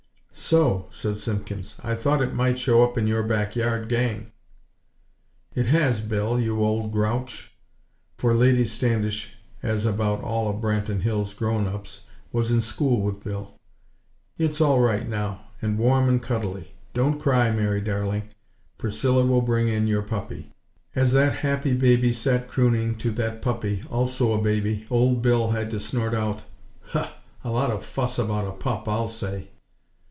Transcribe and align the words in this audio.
"So," 0.33 0.87
said 0.89 1.17
Simpkins, 1.17 1.75
"I 1.83 1.93
thought 1.93 2.21
it 2.21 2.33
might 2.33 2.57
show 2.57 2.83
up 2.83 2.97
in 2.97 3.05
your 3.05 3.21
back 3.23 3.55
yard 3.55 3.87
gang." 3.87 4.31
"It 5.55 5.67
has, 5.67 6.01
Bill, 6.01 6.39
you 6.39 6.61
old 6.63 6.91
grouch!!" 6.91 7.51
for 8.17 8.33
Lady 8.33 8.65
Standish, 8.65 9.35
as 9.61 9.85
about 9.85 10.23
all 10.23 10.49
of 10.49 10.61
Branton 10.61 11.01
Hills' 11.01 11.33
grown 11.33 11.67
ups, 11.67 12.07
was 12.31 12.49
in 12.49 12.59
school 12.61 13.01
with 13.01 13.23
Bill. 13.23 13.53
"It's 14.37 14.59
all 14.59 14.79
right, 14.79 15.07
now, 15.07 15.41
and 15.61 15.77
warm 15.77 16.09
and 16.09 16.21
cuddly. 16.21 16.73
Don't 16.93 17.19
cry, 17.21 17.51
Mary 17.51 17.81
darling. 17.81 18.23
Priscilla 18.77 19.25
will 19.25 19.41
bring 19.41 19.67
in 19.67 19.85
your 19.87 20.01
puppy." 20.01 20.51
As 20.95 21.11
that 21.11 21.33
happy 21.35 21.73
baby 21.73 22.11
sat 22.11 22.49
crooning 22.49 22.95
to 22.95 23.11
that 23.11 23.41
puppy, 23.41 23.83
also 23.89 24.33
a 24.33 24.41
baby, 24.41 24.85
Old 24.89 25.21
Bill 25.21 25.51
had 25.51 25.69
to 25.71 25.79
snort 25.79 26.13
out: 26.13 26.43
"Huh! 26.81 27.11
A 27.43 27.51
lot 27.51 27.69
of 27.69 27.85
fuss 27.85 28.17
about 28.17 28.47
a 28.47 28.51
pup, 28.51 28.87
I'll 28.87 29.07
say!" 29.09 29.49